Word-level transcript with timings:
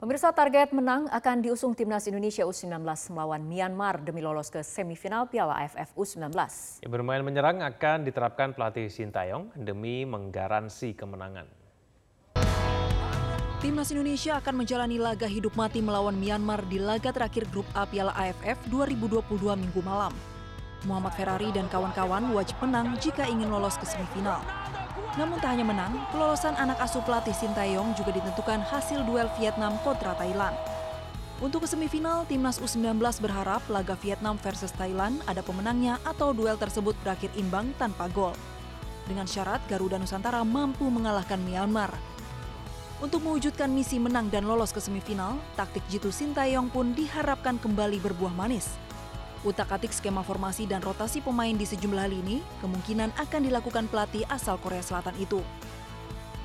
Pemirsa 0.00 0.32
target 0.32 0.72
menang 0.72 1.12
akan 1.12 1.44
diusung 1.44 1.76
timnas 1.76 2.08
Indonesia 2.08 2.40
U19 2.48 2.72
melawan 3.12 3.44
Myanmar 3.44 4.00
demi 4.00 4.24
lolos 4.24 4.48
ke 4.48 4.64
semifinal 4.64 5.28
Piala 5.28 5.60
AFF 5.60 5.92
U19. 5.92 6.32
Ya, 6.80 6.88
bermain 6.88 7.20
menyerang 7.20 7.60
akan 7.60 8.08
diterapkan 8.08 8.56
pelatih 8.56 8.88
Sintayong 8.88 9.52
demi 9.60 10.08
menggaransi 10.08 10.96
kemenangan. 10.96 11.44
Timnas 13.60 13.92
Indonesia 13.92 14.40
akan 14.40 14.64
menjalani 14.64 14.96
laga 14.96 15.28
hidup 15.28 15.52
mati 15.52 15.84
melawan 15.84 16.16
Myanmar 16.16 16.64
di 16.64 16.80
laga 16.80 17.12
terakhir 17.12 17.44
grup 17.52 17.68
A 17.76 17.84
Piala 17.84 18.16
AFF 18.16 18.56
2022 18.72 19.20
minggu 19.52 19.84
malam. 19.84 20.16
Muhammad 20.88 21.12
Ferrari 21.12 21.52
dan 21.52 21.68
kawan-kawan 21.68 22.24
wajib 22.32 22.56
menang 22.64 22.96
jika 23.04 23.28
ingin 23.28 23.52
lolos 23.52 23.76
ke 23.76 23.84
semifinal. 23.84 24.40
Namun 25.18 25.42
tak 25.42 25.58
hanya 25.58 25.66
menang, 25.66 25.98
kelolosan 26.14 26.54
anak 26.54 26.78
asuh 26.78 27.02
pelatih 27.02 27.34
Sintayong 27.34 27.98
juga 27.98 28.14
ditentukan 28.14 28.62
hasil 28.62 29.02
duel 29.02 29.26
Vietnam 29.42 29.74
kontra 29.82 30.14
Thailand. 30.14 30.54
Untuk 31.40 31.64
ke 31.64 31.68
semifinal, 31.72 32.28
timnas 32.28 32.60
U19 32.62 33.00
berharap 33.18 33.64
laga 33.66 33.96
Vietnam 33.98 34.36
versus 34.38 34.70
Thailand 34.76 35.18
ada 35.24 35.40
pemenangnya 35.42 35.96
atau 36.06 36.30
duel 36.30 36.54
tersebut 36.60 36.94
berakhir 37.00 37.32
imbang 37.34 37.74
tanpa 37.80 38.06
gol. 38.12 38.36
Dengan 39.08 39.26
syarat 39.26 39.58
Garuda 39.66 39.98
Nusantara 39.98 40.44
mampu 40.46 40.86
mengalahkan 40.86 41.40
Myanmar. 41.42 41.90
Untuk 43.00 43.24
mewujudkan 43.24 43.72
misi 43.72 43.96
menang 43.96 44.28
dan 44.28 44.44
lolos 44.44 44.70
ke 44.70 44.78
semifinal, 44.78 45.40
taktik 45.56 45.82
jitu 45.88 46.12
Sintayong 46.12 46.68
pun 46.68 46.92
diharapkan 46.92 47.56
kembali 47.56 47.98
berbuah 47.98 48.36
manis. 48.36 48.76
Utak-atik 49.40 49.88
skema 49.88 50.20
formasi 50.20 50.68
dan 50.68 50.84
rotasi 50.84 51.24
pemain 51.24 51.56
di 51.56 51.64
sejumlah 51.64 52.12
lini 52.12 52.44
kemungkinan 52.60 53.16
akan 53.16 53.40
dilakukan 53.48 53.88
pelatih 53.88 54.28
asal 54.28 54.60
Korea 54.60 54.84
Selatan 54.84 55.16
itu. 55.16 55.40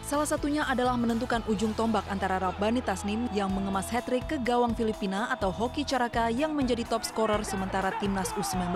Salah 0.06 0.30
satunya 0.30 0.64
adalah 0.64 0.96
menentukan 0.96 1.44
ujung 1.50 1.76
tombak 1.76 2.06
antara 2.08 2.38
Rabbani 2.40 2.80
Tasnim 2.80 3.28
yang 3.36 3.52
mengemas 3.52 3.92
hat-trick 3.92 4.24
ke 4.30 4.38
gawang 4.40 4.78
Filipina 4.78 5.28
atau 5.34 5.52
Hoki 5.52 5.84
Caraka 5.84 6.32
yang 6.32 6.56
menjadi 6.56 6.86
top 6.88 7.04
scorer 7.04 7.42
sementara 7.44 7.92
timnas 8.00 8.32
U19. 8.38 8.72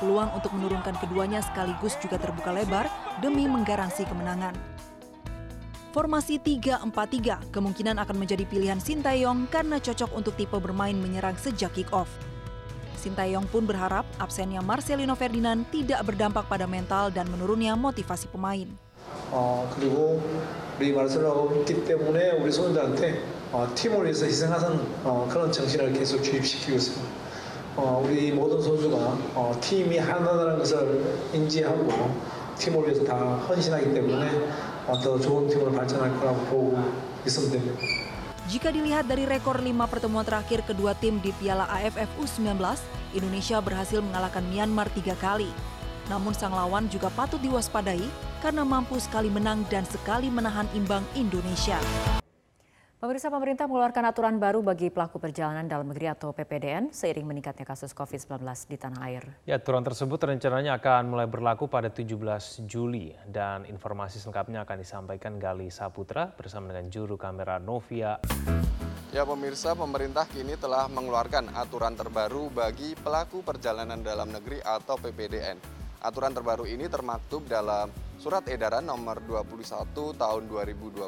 Peluang 0.00 0.32
untuk 0.32 0.56
menurunkan 0.56 0.96
keduanya 0.96 1.44
sekaligus 1.44 1.98
juga 2.00 2.16
terbuka 2.16 2.56
lebar 2.56 2.88
demi 3.20 3.44
menggaransi 3.44 4.08
kemenangan. 4.08 4.56
Formasi 5.90 6.38
3-4-3 6.38 7.50
kemungkinan 7.50 7.98
akan 7.98 8.16
menjadi 8.16 8.46
pilihan 8.46 8.78
Sintayong 8.78 9.50
karena 9.50 9.76
cocok 9.82 10.14
untuk 10.14 10.38
tipe 10.38 10.56
bermain 10.56 10.94
menyerang 10.94 11.34
sejak 11.36 11.74
kick-off. 11.74 12.08
Sintayong 12.98 13.46
pun 13.50 13.66
berharap 13.66 14.06
absennya 14.18 14.64
Marcelino 14.64 15.14
Ferdinand 15.14 15.66
tidak 15.70 16.02
berdampak 16.06 16.48
pada 16.48 16.66
mental 16.66 17.12
dan 17.12 17.28
menurunnya 17.30 17.76
motivasi 17.78 18.26
pemain. 18.32 18.70
어, 19.30 19.70
그리고 19.76 20.22
우리 20.78 20.92
마르셀로가 20.92 21.54
있기 21.60 21.84
때문에 21.84 22.32
우리 22.40 22.50
선수들한테 22.50 23.22
어, 23.52 23.68
팀을 23.74 24.04
위해서 24.04 24.26
희생하는 24.26 24.80
어, 25.04 25.28
그런 25.30 25.52
정신을 25.52 25.92
계속 25.92 26.22
주입시키고 26.22 26.76
있습니다. 26.76 27.08
어, 27.76 28.02
우리 28.04 28.32
모든 28.32 28.60
선수가 28.60 28.96
어, 29.34 29.56
팀이 29.60 29.98
하나라는 29.98 30.58
것을 30.58 31.04
인지하고 31.32 31.88
팀을 32.58 32.84
위해서 32.84 33.04
다 33.04 33.14
헌신하기 33.48 33.94
때문에 33.94 34.28
어, 34.86 34.98
더 35.00 35.18
좋은 35.18 35.48
팀으로 35.48 35.72
발전할 35.72 36.18
거라고 36.18 36.38
보고 36.46 36.78
있으면 37.24 37.50
됩니다. 37.52 38.09
Jika 38.50 38.74
dilihat 38.74 39.06
dari 39.06 39.30
rekor 39.30 39.62
lima 39.62 39.86
pertemuan 39.86 40.26
terakhir 40.26 40.66
kedua 40.66 40.90
tim 40.98 41.22
di 41.22 41.30
Piala 41.38 41.70
AFF 41.70 42.10
U19, 42.18 42.58
Indonesia 43.14 43.62
berhasil 43.62 44.02
mengalahkan 44.02 44.42
Myanmar 44.50 44.90
tiga 44.90 45.14
kali. 45.22 45.46
Namun 46.10 46.34
sang 46.34 46.50
lawan 46.50 46.90
juga 46.90 47.14
patut 47.14 47.38
diwaspadai 47.38 48.02
karena 48.42 48.66
mampu 48.66 48.98
sekali 48.98 49.30
menang 49.30 49.62
dan 49.70 49.86
sekali 49.86 50.26
menahan 50.26 50.66
imbang 50.74 51.06
Indonesia. 51.14 51.78
Pemirsa 53.00 53.32
pemerintah 53.32 53.64
mengeluarkan 53.64 54.12
aturan 54.12 54.36
baru 54.36 54.60
bagi 54.60 54.92
pelaku 54.92 55.16
perjalanan 55.16 55.64
dalam 55.64 55.88
negeri 55.88 56.12
atau 56.12 56.36
PPDN 56.36 56.92
seiring 56.92 57.24
meningkatnya 57.24 57.64
kasus 57.64 57.96
COVID-19 57.96 58.44
di 58.68 58.76
tanah 58.76 59.00
air. 59.08 59.24
Ya, 59.48 59.56
aturan 59.56 59.80
tersebut 59.80 60.20
rencananya 60.20 60.76
akan 60.76 61.08
mulai 61.08 61.24
berlaku 61.24 61.64
pada 61.64 61.88
17 61.88 62.12
Juli 62.68 63.16
dan 63.24 63.64
informasi 63.64 64.20
selengkapnya 64.20 64.68
akan 64.68 64.76
disampaikan 64.84 65.40
Gali 65.40 65.72
Saputra 65.72 66.28
bersama 66.28 66.76
dengan 66.76 66.92
juru 66.92 67.16
kamera 67.16 67.56
Novia. 67.56 68.20
Ya 69.16 69.24
pemirsa, 69.24 69.72
pemerintah 69.72 70.28
kini 70.28 70.60
telah 70.60 70.84
mengeluarkan 70.92 71.56
aturan 71.56 71.96
terbaru 71.96 72.52
bagi 72.52 72.92
pelaku 73.00 73.40
perjalanan 73.40 74.04
dalam 74.04 74.28
negeri 74.28 74.60
atau 74.60 75.00
PPDN. 75.00 75.79
Aturan 76.00 76.32
terbaru 76.32 76.64
ini 76.64 76.88
termaktub 76.88 77.44
dalam 77.44 77.92
Surat 78.16 78.48
Edaran 78.48 78.88
Nomor 78.88 79.20
21 79.20 80.16
Tahun 80.16 80.42
2022. 80.48 81.04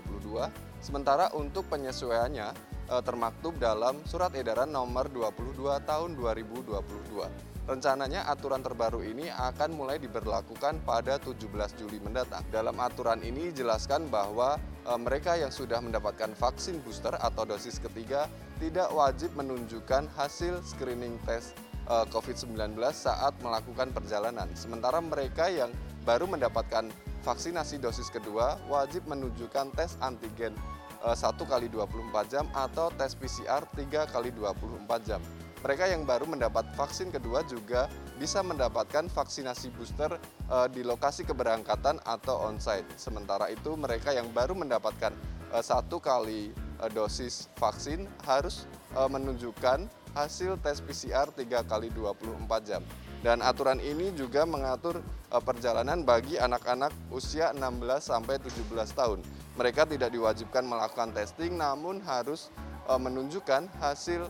Sementara 0.85 1.33
untuk 1.33 1.65
penyesuaiannya 1.73 2.49
eh, 2.93 3.03
termaktub 3.05 3.57
dalam 3.57 4.05
Surat 4.05 4.37
Edaran 4.37 4.69
Nomor 4.69 5.09
22 5.09 5.81
Tahun 5.89 6.11
2022. 6.13 7.53
Rencananya 7.63 8.27
aturan 8.27 8.59
terbaru 8.59 9.07
ini 9.07 9.31
akan 9.31 9.71
mulai 9.79 9.97
diberlakukan 10.03 10.83
pada 10.83 11.17
17 11.23 11.47
Juli 11.79 12.03
mendatang. 12.03 12.43
Dalam 12.51 12.75
aturan 12.83 13.23
ini 13.23 13.55
dijelaskan 13.55 14.11
bahwa 14.11 14.59
e, 14.83 14.93
mereka 14.99 15.39
yang 15.39 15.55
sudah 15.55 15.79
mendapatkan 15.79 16.35
vaksin 16.35 16.83
booster 16.83 17.15
atau 17.23 17.47
dosis 17.47 17.79
ketiga 17.79 18.27
tidak 18.59 18.91
wajib 18.91 19.31
menunjukkan 19.39 20.11
hasil 20.19 20.59
screening 20.67 21.15
tes 21.23 21.55
e, 21.55 21.72
COVID-19 21.89 22.79
saat 22.95 23.35
melakukan 23.43 23.91
perjalanan. 23.91 24.47
Sementara 24.55 25.03
mereka 25.03 25.51
yang 25.51 25.75
baru 26.07 26.31
mendapatkan 26.31 26.89
vaksinasi 27.27 27.83
dosis 27.83 28.07
kedua 28.11 28.59
wajib 28.71 29.07
menunjukkan 29.11 29.75
tes 29.75 29.99
antigen 29.99 30.55
1 31.03 31.19
kali 31.43 31.67
24 31.67 32.31
jam 32.31 32.47
atau 32.55 32.87
tes 32.95 33.19
PCR 33.19 33.67
3 33.75 34.15
kali 34.15 34.31
24 34.31 34.87
jam. 35.03 35.19
Mereka 35.63 35.95
yang 35.95 36.03
baru 36.03 36.27
mendapat 36.27 36.75
vaksin 36.75 37.15
kedua 37.15 37.47
juga 37.47 37.87
bisa 38.19 38.43
mendapatkan 38.43 39.07
vaksinasi 39.07 39.71
booster 39.79 40.19
uh, 40.51 40.67
di 40.67 40.83
lokasi 40.83 41.23
keberangkatan 41.23 42.03
atau 42.03 42.51
onsite. 42.51 42.87
Sementara 42.99 43.47
itu 43.47 43.79
mereka 43.79 44.11
yang 44.11 44.27
baru 44.35 44.59
mendapatkan 44.59 45.15
uh, 45.55 45.63
satu 45.63 46.03
kali 46.03 46.51
uh, 46.83 46.91
dosis 46.91 47.47
vaksin 47.63 48.11
harus 48.27 48.67
uh, 48.99 49.07
menunjukkan 49.07 49.87
hasil 50.13 50.61
tes 50.61 50.81
PCR 50.85 51.29
3 51.33 51.65
kali 51.65 51.89
24 51.93 52.69
jam. 52.69 52.83
Dan 53.23 53.39
aturan 53.39 53.79
ini 53.79 54.11
juga 54.19 54.43
mengatur 54.43 54.99
perjalanan 55.31 56.03
bagi 56.03 56.43
anak-anak 56.43 56.91
usia 57.15 57.55
16 57.55 58.03
sampai 58.03 58.37
17 58.43 58.67
tahun. 58.99 59.23
Mereka 59.55 59.87
tidak 59.87 60.11
diwajibkan 60.11 60.67
melakukan 60.67 61.15
testing 61.15 61.55
namun 61.55 62.03
harus 62.03 62.51
menunjukkan 62.91 63.71
hasil 63.79 64.27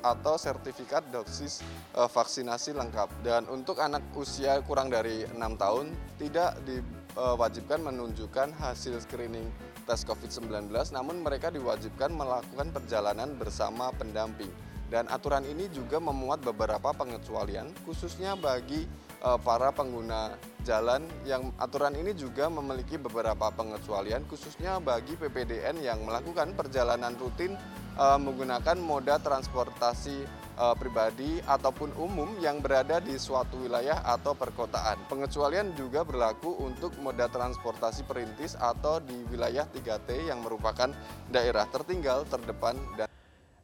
atau 0.00 0.40
sertifikat 0.40 1.04
dosis 1.12 1.60
vaksinasi 1.92 2.72
lengkap. 2.72 3.12
Dan 3.20 3.44
untuk 3.52 3.76
anak 3.76 4.00
usia 4.16 4.56
kurang 4.64 4.88
dari 4.88 5.28
6 5.28 5.36
tahun 5.60 5.92
tidak 6.16 6.64
diwajibkan 6.64 7.84
menunjukkan 7.92 8.56
hasil 8.56 9.04
screening 9.04 9.52
tes 9.84 10.00
COVID-19 10.08 10.72
namun 10.96 11.20
mereka 11.20 11.52
diwajibkan 11.52 12.08
melakukan 12.08 12.72
perjalanan 12.72 13.36
bersama 13.36 13.92
pendamping. 13.92 14.48
Dan 14.88 15.04
aturan 15.12 15.44
ini 15.44 15.68
juga 15.68 16.00
memuat 16.00 16.40
beberapa 16.40 16.96
pengecualian 16.96 17.68
khususnya 17.84 18.32
bagi 18.40 18.88
uh, 19.20 19.36
para 19.36 19.68
pengguna 19.68 20.32
jalan 20.64 21.04
yang 21.28 21.52
aturan 21.60 21.92
ini 21.92 22.16
juga 22.16 22.48
memiliki 22.48 22.96
beberapa 22.96 23.52
pengecualian 23.52 24.24
khususnya 24.28 24.80
bagi 24.80 25.12
PPDN 25.16 25.84
yang 25.84 26.08
melakukan 26.08 26.56
perjalanan 26.56 27.12
rutin 27.20 27.52
uh, 28.00 28.16
menggunakan 28.16 28.80
moda 28.80 29.20
transportasi 29.20 30.24
uh, 30.56 30.72
pribadi 30.72 31.38
ataupun 31.44 31.92
umum 32.00 32.40
yang 32.42 32.58
berada 32.64 32.98
di 32.98 33.20
suatu 33.20 33.60
wilayah 33.60 34.02
atau 34.02 34.32
perkotaan. 34.32 35.04
Pengecualian 35.06 35.72
juga 35.78 36.02
berlaku 36.02 36.64
untuk 36.64 36.96
moda 36.98 37.30
transportasi 37.30 38.04
perintis 38.08 38.58
atau 38.58 38.98
di 38.98 39.20
wilayah 39.28 39.64
3T 39.68 40.32
yang 40.32 40.40
merupakan 40.40 40.90
daerah 41.30 41.64
tertinggal, 41.70 42.26
terdepan, 42.26 42.76
dan 42.98 43.08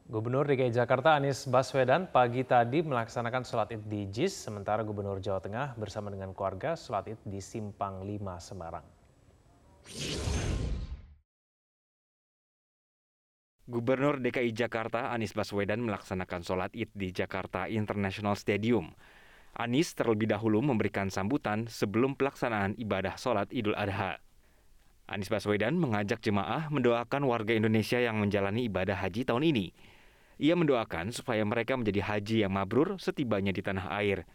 Gubernur 0.05 0.45
DKI 0.45 0.69
Jakarta 0.69 1.17
Anies 1.17 1.49
Baswedan 1.49 2.05
pagi 2.05 2.45
tadi 2.45 2.85
melaksanakan 2.85 3.41
sholat 3.41 3.73
id 3.73 3.89
di 3.89 4.05
JIS, 4.05 4.37
sementara 4.37 4.85
Gubernur 4.85 5.17
Jawa 5.17 5.41
Tengah 5.41 5.73
bersama 5.81 6.13
dengan 6.13 6.29
keluarga 6.29 6.77
sholat 6.77 7.09
id 7.09 7.17
di 7.25 7.41
Simpang 7.41 8.05
5 8.05 8.21
Semarang. 8.37 8.85
Gubernur 13.65 14.21
DKI 14.21 14.53
Jakarta 14.53 15.09
Anies 15.09 15.33
Baswedan 15.33 15.81
melaksanakan 15.81 16.41
sholat 16.45 16.69
id 16.77 16.93
di 16.93 17.09
Jakarta 17.09 17.65
International 17.65 18.37
Stadium. 18.37 18.93
Anies 19.57 19.97
terlebih 19.97 20.29
dahulu 20.29 20.61
memberikan 20.61 21.09
sambutan 21.09 21.65
sebelum 21.65 22.13
pelaksanaan 22.13 22.77
ibadah 22.77 23.17
sholat 23.17 23.49
Idul 23.49 23.73
Adha. 23.73 24.21
Anies 25.09 25.33
Baswedan 25.33 25.81
mengajak 25.81 26.21
jemaah 26.21 26.69
mendoakan 26.69 27.25
warga 27.25 27.57
Indonesia 27.57 27.97
yang 27.97 28.21
menjalani 28.21 28.69
ibadah 28.69 29.01
haji 29.01 29.25
tahun 29.25 29.49
ini– 29.49 29.67
ia 30.41 30.55
mendoakan 30.57 31.15
supaya 31.15 31.43
mereka 31.47 31.79
menjadi 31.79 32.01
haji 32.03 32.37
yang 32.47 32.53
mabrur 32.53 32.99
setibanya 32.99 33.55
di 33.55 33.61
tanah 33.63 33.87
air. 33.99 34.27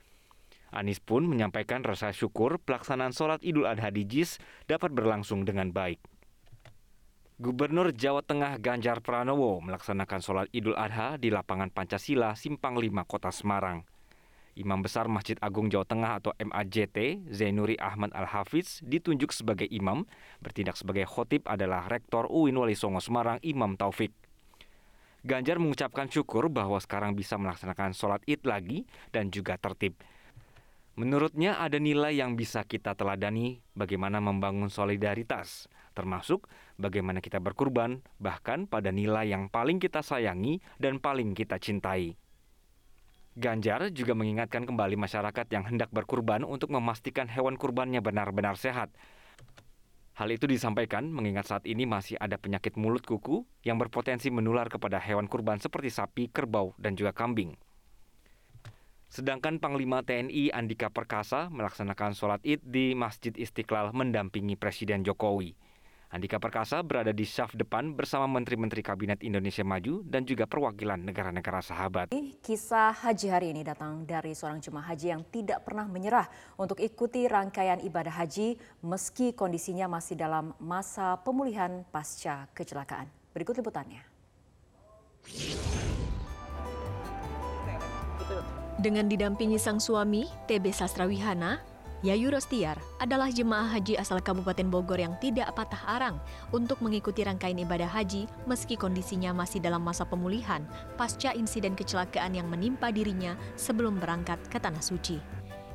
Anies 0.70 1.02
pun 1.02 1.26
menyampaikan 1.26 1.82
rasa 1.82 2.14
syukur 2.14 2.62
pelaksanaan 2.62 3.10
sholat 3.10 3.42
Idul 3.42 3.66
Adha 3.66 3.90
di 3.90 4.06
JIS 4.06 4.38
dapat 4.70 4.94
berlangsung 4.94 5.42
dengan 5.42 5.74
baik. 5.74 5.98
Gubernur 7.40 7.90
Jawa 7.90 8.20
Tengah 8.20 8.60
Ganjar 8.60 9.00
Pranowo 9.00 9.64
melaksanakan 9.64 10.20
sholat 10.20 10.46
Idul 10.52 10.76
Adha 10.76 11.16
di 11.16 11.32
lapangan 11.32 11.72
Pancasila 11.72 12.36
Simpang 12.36 12.76
5 12.78 12.86
Kota 13.08 13.32
Semarang. 13.34 13.82
Imam 14.60 14.84
Besar 14.84 15.08
Masjid 15.08 15.40
Agung 15.40 15.72
Jawa 15.72 15.88
Tengah 15.88 16.20
atau 16.20 16.36
MAJT, 16.36 17.32
Zainuri 17.32 17.80
Ahmad 17.80 18.12
Al-Hafiz, 18.12 18.84
ditunjuk 18.84 19.32
sebagai 19.32 19.64
imam, 19.72 20.04
bertindak 20.44 20.76
sebagai 20.76 21.08
khotib 21.08 21.48
adalah 21.48 21.88
Rektor 21.88 22.28
UIN 22.28 22.60
Wali 22.60 22.76
Songo 22.76 23.00
Semarang, 23.00 23.40
Imam 23.40 23.72
Taufik. 23.80 24.12
Ganjar 25.20 25.60
mengucapkan 25.60 26.08
syukur 26.08 26.48
bahwa 26.48 26.80
sekarang 26.80 27.12
bisa 27.12 27.36
melaksanakan 27.36 27.92
sholat 27.92 28.24
id 28.24 28.40
lagi 28.48 28.88
dan 29.12 29.28
juga 29.28 29.60
tertib. 29.60 30.00
Menurutnya 30.96 31.60
ada 31.60 31.76
nilai 31.76 32.16
yang 32.16 32.36
bisa 32.36 32.64
kita 32.64 32.96
teladani 32.96 33.60
bagaimana 33.76 34.20
membangun 34.20 34.72
solidaritas, 34.72 35.68
termasuk 35.92 36.48
bagaimana 36.80 37.20
kita 37.20 37.36
berkurban, 37.36 38.00
bahkan 38.16 38.64
pada 38.64 38.88
nilai 38.92 39.28
yang 39.28 39.52
paling 39.52 39.76
kita 39.76 40.00
sayangi 40.00 40.60
dan 40.80 41.00
paling 41.00 41.36
kita 41.36 41.60
cintai. 41.60 42.16
Ganjar 43.38 43.88
juga 43.94 44.12
mengingatkan 44.12 44.66
kembali 44.66 44.98
masyarakat 44.98 45.46
yang 45.54 45.64
hendak 45.64 45.88
berkurban 45.94 46.42
untuk 46.42 46.74
memastikan 46.74 47.30
hewan 47.30 47.54
kurbannya 47.54 48.02
benar-benar 48.02 48.58
sehat. 48.58 48.90
Hal 50.20 50.28
itu 50.36 50.44
disampaikan 50.44 51.08
mengingat 51.08 51.48
saat 51.48 51.64
ini 51.64 51.88
masih 51.88 52.20
ada 52.20 52.36
penyakit 52.36 52.76
mulut 52.76 53.08
kuku 53.08 53.40
yang 53.64 53.80
berpotensi 53.80 54.28
menular 54.28 54.68
kepada 54.68 55.00
hewan 55.00 55.24
kurban 55.24 55.56
seperti 55.56 55.88
sapi, 55.88 56.28
kerbau, 56.28 56.76
dan 56.76 56.92
juga 56.92 57.16
kambing. 57.16 57.56
Sedangkan 59.08 59.56
Panglima 59.56 60.04
TNI 60.04 60.52
Andika 60.52 60.92
Perkasa 60.92 61.48
melaksanakan 61.48 62.12
sholat 62.12 62.44
id 62.44 62.60
di 62.60 62.92
Masjid 62.92 63.32
Istiqlal 63.32 63.96
mendampingi 63.96 64.60
Presiden 64.60 65.08
Jokowi. 65.08 65.56
Andika 66.10 66.42
Perkasa 66.42 66.82
berada 66.82 67.14
di 67.14 67.22
syaf 67.22 67.54
depan 67.54 67.94
bersama 67.94 68.26
Menteri-Menteri 68.26 68.82
Kabinet 68.82 69.22
Indonesia 69.22 69.62
Maju 69.62 70.02
dan 70.02 70.26
juga 70.26 70.42
perwakilan 70.42 70.98
negara-negara 71.06 71.62
sahabat. 71.62 72.10
Kisah 72.42 72.90
haji 72.90 73.30
hari 73.30 73.54
ini 73.54 73.62
datang 73.62 74.02
dari 74.02 74.34
seorang 74.34 74.58
jemaah 74.58 74.90
haji 74.90 75.06
yang 75.14 75.22
tidak 75.30 75.62
pernah 75.62 75.86
menyerah 75.86 76.26
untuk 76.58 76.82
ikuti 76.82 77.30
rangkaian 77.30 77.78
ibadah 77.86 78.10
haji 78.10 78.58
meski 78.82 79.30
kondisinya 79.38 79.86
masih 79.86 80.18
dalam 80.18 80.50
masa 80.58 81.14
pemulihan 81.22 81.86
pasca 81.94 82.50
kecelakaan. 82.58 83.06
Berikut 83.30 83.62
liputannya. 83.62 84.02
Dengan 88.82 89.06
didampingi 89.06 89.62
sang 89.62 89.78
suami, 89.78 90.26
TB 90.50 90.74
Sastrawihana, 90.74 91.69
Yayu 92.00 92.32
Rostiar 92.32 92.80
adalah 92.96 93.28
jemaah 93.28 93.76
haji 93.76 94.00
asal 94.00 94.24
Kabupaten 94.24 94.64
Bogor 94.72 94.96
yang 94.96 95.20
tidak 95.20 95.52
patah 95.52 95.84
arang 95.84 96.16
untuk 96.48 96.80
mengikuti 96.80 97.20
rangkaian 97.20 97.60
ibadah 97.60 97.92
haji 97.92 98.24
meski 98.48 98.72
kondisinya 98.72 99.36
masih 99.36 99.60
dalam 99.60 99.84
masa 99.84 100.08
pemulihan 100.08 100.64
pasca 100.96 101.36
insiden 101.36 101.76
kecelakaan 101.76 102.32
yang 102.32 102.48
menimpa 102.48 102.88
dirinya 102.88 103.36
sebelum 103.52 104.00
berangkat 104.00 104.40
ke 104.48 104.56
Tanah 104.56 104.80
Suci. 104.80 105.20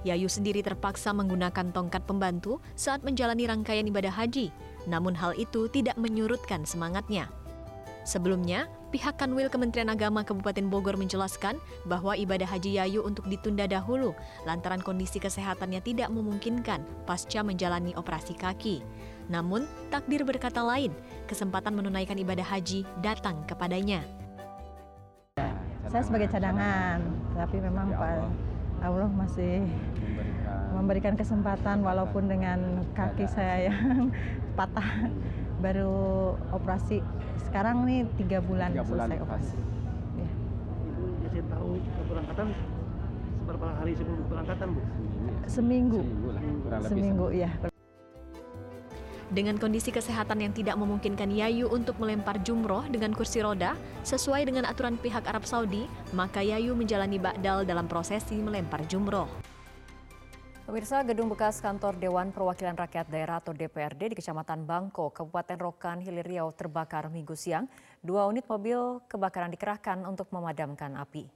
Yayu 0.01 0.25
sendiri 0.25 0.66
terpaksa 0.66 1.13
menggunakan 1.13 1.69
tongkat 1.69 2.01
pembantu 2.10 2.57
saat 2.74 3.06
menjalani 3.06 3.45
rangkaian 3.45 3.86
ibadah 3.86 4.13
haji, 4.13 4.50
namun 4.89 5.13
hal 5.13 5.38
itu 5.38 5.69
tidak 5.69 5.94
menyurutkan 5.94 6.66
semangatnya. 6.66 7.30
Sebelumnya, 8.01 8.69
pihak 8.95 9.19
Kanwil 9.19 9.51
Kementerian 9.51 9.92
Agama 9.92 10.24
Kabupaten 10.24 10.71
Bogor 10.71 10.95
menjelaskan 10.95 11.59
bahwa 11.83 12.15
ibadah 12.15 12.47
haji 12.47 12.80
Yayu 12.80 13.03
untuk 13.03 13.27
ditunda 13.27 13.68
dahulu 13.68 14.15
lantaran 14.47 14.80
kondisi 14.80 15.19
kesehatannya 15.19 15.83
tidak 15.83 16.07
memungkinkan 16.15 16.80
pasca 17.03 17.44
menjalani 17.44 17.92
operasi 18.00 18.39
kaki. 18.39 18.80
Namun, 19.27 19.68
takdir 19.92 20.24
berkata 20.24 20.63
lain, 20.63 20.95
kesempatan 21.27 21.75
menunaikan 21.75 22.15
ibadah 22.15 22.47
haji 22.47 22.88
datang 23.03 23.44
kepadanya. 23.44 24.00
Saya 25.91 26.00
sebagai 26.00 26.31
cadangan, 26.31 27.03
tapi 27.36 27.59
memang 27.59 27.91
Pak 28.00 28.31
Allah 28.80 29.12
masih 29.12 29.59
memberikan 30.71 31.19
kesempatan 31.19 31.83
walaupun 31.83 32.31
dengan 32.31 32.88
kaki 32.95 33.27
saya 33.27 33.68
yang 33.68 34.07
patah 34.57 35.12
baru 35.65 35.97
operasi 36.53 37.01
sekarang 37.50 37.89
nih 37.89 38.06
tiga 38.21 38.38
bulan, 38.45 38.69
tiga 38.69 38.85
bulan 38.85 39.09
selesai 39.09 39.25
operasi. 39.25 39.57
Ya. 40.13 40.29
Ibu 40.85 41.03
kasih 41.25 41.44
tahu 41.50 41.69
keberangkatan 41.81 42.47
seberapa 43.41 43.67
hari 43.81 43.91
sebelum 43.97 44.19
keberangkatan 44.29 44.67
bu? 44.69 44.81
Seminggu. 45.50 46.01
Seminggu 46.06 46.67
lah, 46.69 46.79
seminggu, 46.85 47.27
ya. 47.33 47.50
Dengan 49.25 49.57
kondisi 49.57 49.89
kesehatan 49.89 50.38
yang 50.38 50.53
tidak 50.53 50.77
memungkinkan 50.77 51.33
Yayu 51.33 51.65
untuk 51.73 51.97
melempar 51.97 52.38
jumroh 52.45 52.85
dengan 52.85 53.09
kursi 53.09 53.41
roda, 53.41 53.73
sesuai 54.06 54.45
dengan 54.45 54.69
aturan 54.69 55.01
pihak 55.01 55.25
Arab 55.25 55.50
Saudi, 55.50 55.89
maka 56.13 56.45
Yayu 56.45 56.77
menjalani 56.77 57.17
bakdal 57.17 57.65
dalam 57.65 57.89
prosesi 57.89 58.38
melempar 58.38 58.85
jumroh. 58.85 59.55
Pemirsa, 60.65 61.06
gedung 61.06 61.29
bekas 61.29 61.62
kantor 61.62 61.94
Dewan 62.01 62.33
Perwakilan 62.33 62.73
Rakyat 62.73 63.06
Daerah 63.06 63.38
atau 63.38 63.53
DPRD 63.53 64.09
di 64.09 64.15
Kecamatan 64.17 64.65
Bangko, 64.65 65.13
Kabupaten 65.13 65.62
Rokan, 65.62 66.01
Hilir 66.01 66.25
Riau 66.25 66.50
terbakar 66.50 67.06
minggu 67.13 67.38
siang. 67.38 67.69
Dua 68.01 68.25
unit 68.25 68.50
mobil 68.50 68.97
kebakaran 69.06 69.53
dikerahkan 69.53 70.01
untuk 70.09 70.25
memadamkan 70.33 70.97
api. 70.97 71.29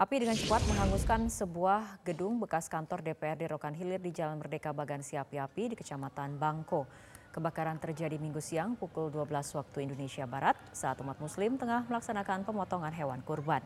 Api 0.00 0.16
dengan 0.24 0.32
cepat 0.40 0.64
menghanguskan 0.72 1.28
sebuah 1.28 2.00
gedung 2.00 2.40
bekas 2.40 2.72
kantor 2.72 3.04
DPRD 3.04 3.52
Rokan 3.52 3.76
Hilir 3.76 4.00
di 4.00 4.08
Jalan 4.08 4.40
Merdeka 4.40 4.72
Bagan 4.72 5.04
Siapi 5.04 5.36
Api 5.36 5.62
di 5.68 5.76
Kecamatan 5.76 6.40
Bangko. 6.40 6.88
Kebakaran 7.28 7.76
terjadi 7.76 8.16
minggu 8.16 8.40
siang 8.40 8.72
pukul 8.80 9.12
12 9.12 9.52
waktu 9.52 9.84
Indonesia 9.84 10.24
Barat 10.24 10.56
saat 10.72 10.96
umat 11.04 11.20
muslim 11.20 11.60
tengah 11.60 11.84
melaksanakan 11.92 12.48
pemotongan 12.48 12.96
hewan 12.96 13.20
kurban. 13.20 13.60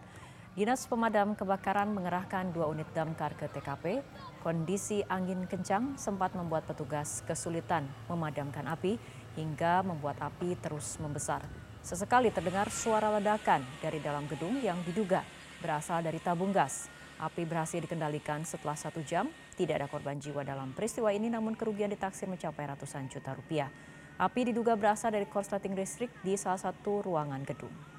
Dinas 0.56 0.88
Pemadam 0.88 1.36
Kebakaran 1.36 1.92
mengerahkan 1.92 2.48
dua 2.48 2.72
unit 2.72 2.88
damkar 2.96 3.36
ke 3.36 3.44
TKP. 3.44 4.00
Kondisi 4.40 5.04
angin 5.04 5.44
kencang 5.44 6.00
sempat 6.00 6.32
membuat 6.32 6.64
petugas 6.64 7.20
kesulitan 7.28 7.84
memadamkan 8.08 8.64
api 8.64 8.96
hingga 9.36 9.84
membuat 9.84 10.16
api 10.16 10.56
terus 10.56 10.96
membesar. 10.96 11.44
Sesekali 11.84 12.32
terdengar 12.32 12.72
suara 12.72 13.12
ledakan 13.20 13.60
dari 13.84 14.00
dalam 14.00 14.24
gedung 14.32 14.56
yang 14.64 14.80
diduga 14.88 15.28
berasal 15.60 16.00
dari 16.00 16.24
tabung 16.24 16.56
gas. 16.56 16.88
Api 17.20 17.44
berhasil 17.44 17.84
dikendalikan 17.84 18.48
setelah 18.48 18.80
satu 18.80 19.04
jam. 19.04 19.28
Tidak 19.60 19.76
ada 19.76 19.92
korban 19.92 20.16
jiwa 20.16 20.40
dalam 20.40 20.72
peristiwa 20.72 21.12
ini 21.12 21.28
namun 21.28 21.52
kerugian 21.52 21.92
ditaksir 21.92 22.32
mencapai 22.32 22.64
ratusan 22.64 23.12
juta 23.12 23.36
rupiah. 23.36 23.68
Api 24.16 24.56
diduga 24.56 24.72
berasal 24.72 25.12
dari 25.12 25.28
korsleting 25.28 25.76
listrik 25.76 26.08
di 26.25 26.32
salah 26.40 26.56
satu 26.56 27.04
ruangan 27.04 27.44
gedung. 27.44 27.95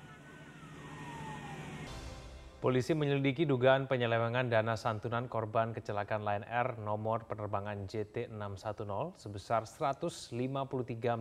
Polisi 2.58 2.98
menyelidiki 2.98 3.46
dugaan 3.46 3.86
penyelewengan 3.86 4.50
dana 4.50 4.74
santunan 4.74 5.30
korban 5.30 5.78
kecelakaan 5.78 6.26
Lion 6.26 6.42
Air 6.42 6.74
nomor 6.82 7.22
penerbangan 7.30 7.86
JT610 7.86 9.14
sebesar 9.14 9.70
153 9.70 10.34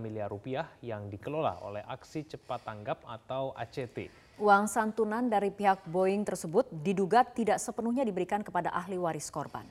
miliar 0.00 0.32
rupiah 0.32 0.64
yang 0.80 1.12
dikelola 1.12 1.60
oleh 1.60 1.84
Aksi 1.84 2.24
Cepat 2.24 2.64
Tanggap 2.64 3.04
atau 3.04 3.52
ACT. 3.52 4.08
Uang 4.40 4.64
santunan 4.64 5.28
dari 5.28 5.52
pihak 5.52 5.84
Boeing 5.84 6.24
tersebut 6.24 6.72
diduga 6.72 7.20
tidak 7.28 7.60
sepenuhnya 7.60 8.08
diberikan 8.08 8.40
kepada 8.40 8.72
ahli 8.72 8.96
waris 8.96 9.28
korban. 9.28 9.68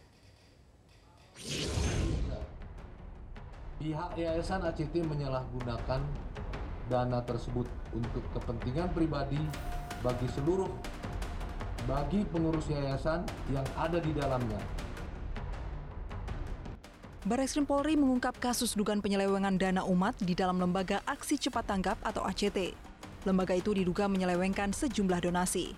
Pihak 3.82 4.14
Yayasan 4.14 4.62
ACT 4.70 5.02
menyalahgunakan 5.02 6.02
dana 6.94 7.20
tersebut 7.26 7.66
untuk 7.90 8.22
kepentingan 8.38 8.94
pribadi 8.94 9.42
bagi 10.06 10.30
seluruh 10.38 10.70
bagi 11.86 12.26
pengurus 12.30 12.66
yayasan 12.70 13.22
yang 13.54 13.66
ada 13.78 14.02
di 14.02 14.12
dalamnya. 14.14 14.62
Barreskrim 17.26 17.66
Polri 17.66 17.98
mengungkap 17.98 18.38
kasus 18.38 18.78
dugaan 18.78 19.02
penyelewengan 19.02 19.58
dana 19.58 19.82
umat 19.90 20.14
di 20.22 20.38
dalam 20.38 20.62
lembaga 20.62 21.02
Aksi 21.10 21.42
Cepat 21.42 21.66
Tanggap 21.66 21.98
atau 22.06 22.22
ACT. 22.22 22.78
Lembaga 23.26 23.58
itu 23.58 23.74
diduga 23.74 24.06
menyelewengkan 24.06 24.70
sejumlah 24.70 25.26
donasi. 25.26 25.74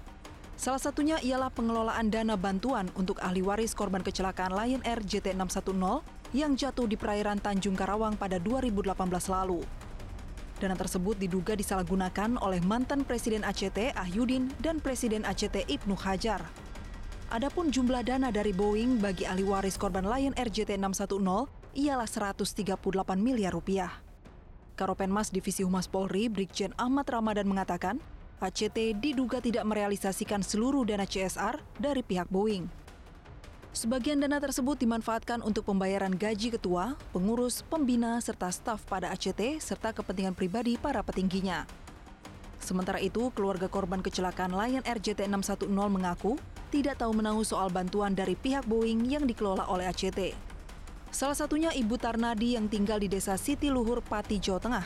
Salah 0.60 0.82
satunya 0.82 1.16
ialah 1.24 1.48
pengelolaan 1.48 2.12
dana 2.12 2.36
bantuan 2.36 2.92
untuk 3.00 3.24
ahli 3.24 3.40
waris 3.40 3.72
korban 3.72 4.04
kecelakaan 4.04 4.52
Lion 4.52 4.84
Air 4.84 5.00
JT610 5.08 6.04
yang 6.36 6.52
jatuh 6.60 6.84
di 6.84 7.00
perairan 7.00 7.40
Tanjung 7.40 7.80
Karawang 7.80 8.20
pada 8.20 8.36
2018 8.44 8.98
lalu. 9.32 9.64
Dana 10.58 10.74
tersebut 10.74 11.22
diduga 11.22 11.54
disalahgunakan 11.54 12.42
oleh 12.42 12.58
mantan 12.66 13.06
Presiden 13.06 13.46
ACT 13.46 13.94
Ahyudin 13.94 14.50
dan 14.58 14.82
Presiden 14.82 15.22
ACT 15.22 15.70
Ibnu 15.70 15.94
Hajar. 15.94 16.42
Adapun 17.30 17.70
jumlah 17.70 18.02
dana 18.02 18.34
dari 18.34 18.58
Boeing 18.58 18.98
bagi 18.98 19.30
ahli 19.30 19.46
waris 19.46 19.78
korban 19.78 20.10
Lion 20.10 20.34
Air 20.34 20.50
JT610 20.50 21.30
ialah 21.78 22.10
138 22.10 22.74
miliar 23.22 23.54
rupiah. 23.54 24.02
Karopenmas 24.74 25.30
Divisi 25.30 25.62
Humas 25.62 25.86
Polri 25.86 26.26
Brigjen 26.26 26.74
Ahmad 26.74 27.06
Ramadan 27.06 27.46
mengatakan, 27.46 28.02
ACT 28.42 28.98
diduga 28.98 29.38
tidak 29.38 29.62
merealisasikan 29.62 30.42
seluruh 30.42 30.90
dana 30.90 31.06
CSR 31.06 31.62
dari 31.78 32.02
pihak 32.02 32.34
Boeing. 32.34 32.87
Sebagian 33.78 34.18
dana 34.18 34.42
tersebut 34.42 34.74
dimanfaatkan 34.82 35.46
untuk 35.46 35.70
pembayaran 35.70 36.10
gaji 36.10 36.50
ketua, 36.50 36.98
pengurus, 37.14 37.62
pembina, 37.62 38.18
serta 38.18 38.50
staf 38.50 38.82
pada 38.90 39.14
ACT, 39.14 39.62
serta 39.62 39.94
kepentingan 39.94 40.34
pribadi 40.34 40.82
para 40.82 41.06
petingginya. 41.06 41.62
Sementara 42.58 42.98
itu, 42.98 43.30
keluarga 43.38 43.70
korban 43.70 44.02
kecelakaan 44.02 44.58
Lion 44.58 44.82
Air 44.82 44.98
JT610 44.98 45.70
mengaku 45.94 46.42
tidak 46.74 46.98
tahu 46.98 47.22
menahu 47.22 47.46
soal 47.46 47.70
bantuan 47.70 48.18
dari 48.18 48.34
pihak 48.34 48.66
Boeing 48.66 49.06
yang 49.06 49.30
dikelola 49.30 49.70
oleh 49.70 49.86
ACT. 49.86 50.34
Salah 51.14 51.38
satunya 51.38 51.70
Ibu 51.70 52.02
Tarnadi 52.02 52.58
yang 52.58 52.66
tinggal 52.66 52.98
di 52.98 53.06
desa 53.06 53.38
Siti 53.38 53.70
Luhur, 53.70 54.02
Pati, 54.02 54.42
Jawa 54.42 54.58
Tengah. 54.58 54.86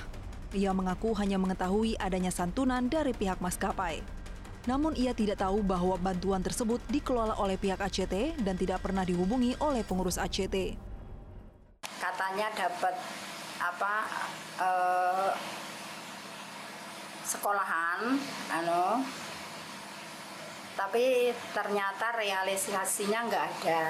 Ia 0.52 0.76
mengaku 0.76 1.16
hanya 1.16 1.40
mengetahui 1.40 1.96
adanya 1.96 2.28
santunan 2.28 2.92
dari 2.92 3.16
pihak 3.16 3.40
maskapai. 3.40 4.21
Namun 4.70 4.94
ia 4.94 5.18
tidak 5.18 5.42
tahu 5.42 5.66
bahwa 5.66 5.98
bantuan 5.98 6.46
tersebut 6.46 6.78
dikelola 6.86 7.34
oleh 7.42 7.58
pihak 7.58 7.82
ACT 7.82 8.38
dan 8.46 8.54
tidak 8.54 8.86
pernah 8.86 9.02
dihubungi 9.02 9.58
oleh 9.58 9.82
pengurus 9.82 10.22
ACT. 10.22 10.78
Katanya 11.98 12.54
dapat 12.54 12.94
apa 13.58 13.94
eh, 14.62 15.30
sekolahan, 17.26 18.22
anu, 18.54 19.02
tapi 20.78 21.34
ternyata 21.58 22.14
realisasinya 22.18 23.20
nggak 23.30 23.46
ada. 23.66 23.86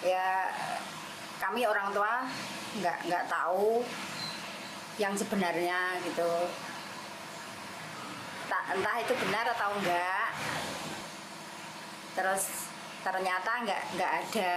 Ya 0.00 0.48
kami 1.36 1.68
orang 1.68 1.92
tua 1.92 2.24
nggak 2.80 2.98
nggak 3.12 3.24
tahu 3.28 3.84
yang 4.96 5.12
sebenarnya 5.12 6.00
gitu 6.04 6.48
entah 8.72 8.96
itu 9.04 9.12
benar 9.28 9.46
atau 9.52 9.70
enggak 9.76 10.28
terus 12.16 12.44
ternyata 13.04 13.50
enggak 13.60 13.82
enggak 13.92 14.12
ada 14.24 14.56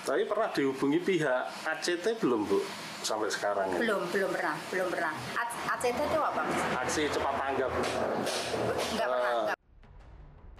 tapi 0.00 0.22
pernah 0.28 0.48
dihubungi 0.52 0.98
pihak 1.00 1.42
ACT 1.64 2.20
belum 2.20 2.44
bu 2.44 2.60
sampai 3.00 3.32
sekarang 3.32 3.72
belum 3.80 4.04
ini? 4.04 4.12
belum 4.12 4.30
pernah 4.36 4.56
belum 4.68 4.88
pernah 4.92 5.14
ACT 5.72 5.96
itu 5.96 6.20
apa 6.20 6.42
aksi 6.84 7.02
cepat 7.08 7.34
tanggap 7.40 7.70
enggak 8.92 9.06
uh, 9.08 9.12
pernah 9.16 9.32
enggak. 9.44 9.56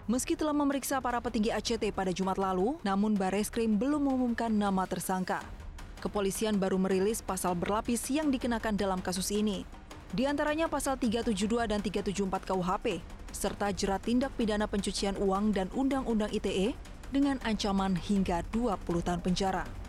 Meski 0.09 0.33
telah 0.35 0.51
memeriksa 0.51 0.99
para 0.99 1.21
petinggi 1.23 1.55
ACT 1.55 1.93
pada 1.95 2.11
Jumat 2.11 2.35
lalu, 2.35 2.75
namun 2.83 3.15
Bareskrim 3.15 3.79
belum 3.79 4.11
mengumumkan 4.11 4.51
nama 4.51 4.83
tersangka. 4.83 5.39
Kepolisian 6.03 6.59
baru 6.59 6.75
merilis 6.75 7.23
pasal 7.23 7.55
berlapis 7.55 8.11
yang 8.11 8.27
dikenakan 8.27 8.75
dalam 8.75 8.99
kasus 8.99 9.31
ini. 9.31 9.63
Di 10.11 10.27
antaranya 10.27 10.67
pasal 10.67 10.99
372 10.99 11.71
dan 11.71 11.79
374 11.79 12.43
KUHP, 12.43 12.99
serta 13.31 13.71
jerat 13.71 14.03
tindak 14.03 14.35
pidana 14.35 14.67
pencucian 14.67 15.15
uang 15.15 15.55
dan 15.55 15.71
Undang-Undang 15.71 16.35
ITE 16.35 16.75
dengan 17.15 17.39
ancaman 17.47 17.95
hingga 17.95 18.43
20 18.51 19.07
tahun 19.07 19.23
penjara. 19.23 19.80